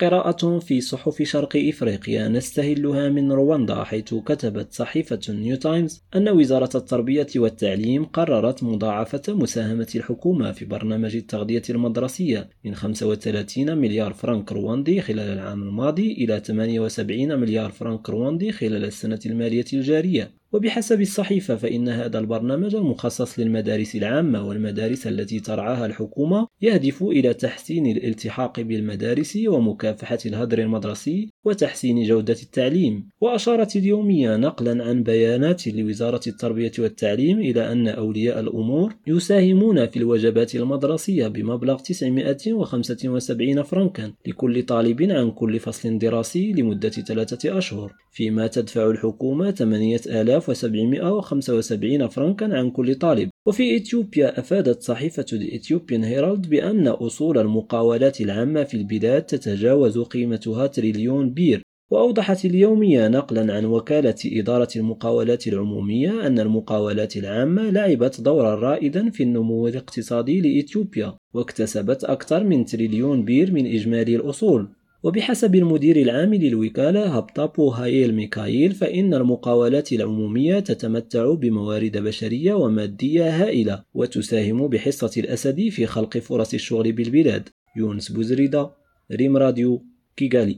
قراءة 0.00 0.58
في 0.58 0.80
صحف 0.80 1.22
شرق 1.22 1.56
إفريقيا 1.56 2.28
نستهلها 2.28 3.08
من 3.08 3.32
رواندا 3.32 3.84
حيث 3.84 4.14
كتبت 4.14 4.72
صحيفة 4.72 5.20
نيو 5.28 5.56
تايمز 5.56 6.02
أن 6.16 6.28
وزارة 6.28 6.70
التربية 6.74 7.26
والتعليم 7.36 8.04
قررت 8.04 8.62
مضاعفة 8.62 9.22
مساهمة 9.28 9.88
الحكومة 9.94 10.52
في 10.52 10.64
برنامج 10.64 11.16
التغذية 11.16 11.62
المدرسية 11.70 12.48
من 12.64 12.74
35 12.74 13.78
مليار 13.78 14.12
فرنك 14.12 14.52
رواندي 14.52 15.00
خلال 15.00 15.32
العام 15.32 15.62
الماضي 15.62 16.12
إلى 16.12 16.40
78 16.40 17.40
مليار 17.40 17.70
فرنك 17.70 18.10
رواندي 18.10 18.52
خلال 18.52 18.84
السنة 18.84 19.20
المالية 19.26 19.66
الجارية. 19.72 20.37
وبحسب 20.52 21.00
الصحيفة 21.00 21.56
فإن 21.56 21.88
هذا 21.88 22.18
البرنامج 22.18 22.74
المخصص 22.74 23.38
للمدارس 23.38 23.96
العامة 23.96 24.48
والمدارس 24.48 25.06
التي 25.06 25.40
ترعاها 25.40 25.86
الحكومة 25.86 26.48
يهدف 26.62 27.02
إلى 27.02 27.34
تحسين 27.34 27.86
الالتحاق 27.86 28.60
بالمدارس 28.60 29.38
ومكافحة 29.46 30.18
الهدر 30.26 30.58
المدرسي 30.58 31.30
وتحسين 31.48 32.02
جودة 32.02 32.36
التعليم 32.42 33.08
وأشارت 33.20 33.76
اليومية 33.76 34.36
نقلا 34.36 34.84
عن 34.84 35.02
بيانات 35.02 35.68
لوزارة 35.68 36.20
التربية 36.26 36.72
والتعليم 36.78 37.38
إلى 37.38 37.72
أن 37.72 37.88
أولياء 37.88 38.40
الأمور 38.40 38.94
يساهمون 39.06 39.86
في 39.86 39.96
الوجبات 39.96 40.54
المدرسية 40.54 41.28
بمبلغ 41.28 41.78
975 41.78 43.62
فرنكا 43.62 44.12
لكل 44.26 44.62
طالب 44.62 45.02
عن 45.02 45.30
كل 45.30 45.60
فصل 45.60 45.98
دراسي 45.98 46.52
لمدة 46.52 46.88
ثلاثة 46.88 47.58
أشهر 47.58 47.92
فيما 48.12 48.46
تدفع 48.46 48.90
الحكومة 48.90 49.50
8775 49.50 52.08
فرنكا 52.08 52.58
عن 52.58 52.70
كل 52.70 52.94
طالب. 52.94 53.30
وفي 53.48 53.76
إثيوبيا 53.76 54.40
أفادت 54.40 54.82
صحيفة 54.82 55.26
إثيوبيان 55.32 56.04
هيرالد 56.04 56.48
بأن 56.48 56.88
أصول 56.88 57.38
المقاولات 57.38 58.20
العامة 58.20 58.64
في 58.64 58.76
البلاد 58.76 59.22
تتجاوز 59.22 59.98
قيمتها 59.98 60.66
تريليون 60.66 61.30
بير 61.30 61.62
وأوضحت 61.90 62.44
اليومية 62.44 63.08
نقلا 63.08 63.54
عن 63.54 63.64
وكالة 63.64 64.14
إدارة 64.26 64.68
المقاولات 64.76 65.46
العمومية 65.46 66.26
أن 66.26 66.38
المقاولات 66.38 67.16
العامة 67.16 67.70
لعبت 67.70 68.20
دورا 68.20 68.54
رائدا 68.54 69.10
في 69.10 69.22
النمو 69.22 69.68
الاقتصادي 69.68 70.40
لإثيوبيا 70.40 71.16
واكتسبت 71.34 72.04
أكثر 72.04 72.44
من 72.44 72.64
تريليون 72.64 73.24
بير 73.24 73.52
من 73.52 73.66
إجمالي 73.66 74.16
الأصول. 74.16 74.68
وبحسب 75.02 75.54
المدير 75.54 75.96
العام 75.96 76.34
للوكالة 76.34 77.16
هابتابو 77.16 77.68
هايل 77.68 78.14
ميكايل 78.14 78.72
فإن 78.72 79.14
المقاولات 79.14 79.92
العمومية 79.92 80.60
تتمتع 80.60 81.34
بموارد 81.34 81.98
بشرية 81.98 82.54
ومادية 82.54 83.42
هائلة 83.42 83.84
وتساهم 83.94 84.68
بحصة 84.68 85.10
الأسد 85.16 85.68
في 85.68 85.86
خلق 85.86 86.18
فرص 86.18 86.54
الشغل 86.54 86.92
بالبلاد. 86.92 87.48
يونس 87.76 88.12
بوزريدا 88.12 88.70
ريم 89.12 89.36
راديو 89.36 89.84
كيغالي. 90.16 90.56